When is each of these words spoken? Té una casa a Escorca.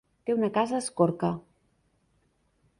Té 0.29 0.33
una 0.37 0.49
casa 0.55 0.75
a 0.77 0.79
Escorca. 0.85 1.31